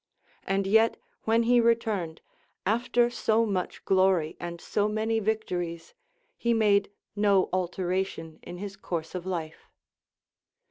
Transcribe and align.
And 0.47 0.65
yet 0.65 0.97
when 1.25 1.43
he 1.43 1.61
returned, 1.61 2.21
after 2.65 3.11
so 3.11 3.45
much 3.45 3.85
glory 3.85 4.35
and 4.39 4.59
so 4.59 4.87
many 4.89 5.19
victories, 5.19 5.93
he 6.39 6.55
made 6.55 6.89
no 7.15 7.49
alteration 7.53 8.39
in 8.41 8.57
his 8.57 8.75
course 8.75 9.13
of 9.13 9.27
life. 9.27 9.69